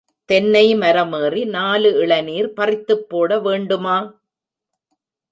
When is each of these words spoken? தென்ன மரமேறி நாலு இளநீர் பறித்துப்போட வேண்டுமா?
தென்ன 0.29 0.61
மரமேறி 0.75 1.45
நாலு 1.47 1.89
இளநீர் 1.97 2.49
பறித்துப்போட 2.57 3.41
வேண்டுமா? 3.41 3.97